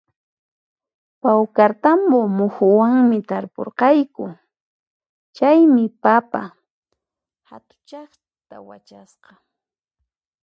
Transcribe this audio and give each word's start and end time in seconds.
Pawkartambo 1.21 2.19
muhuwanmi 2.37 3.17
tarpurqayku, 3.29 4.25
chaymi 5.35 5.85
papa 6.03 6.41
hatuchaqta 7.49 8.55
wachasqa 8.67 9.31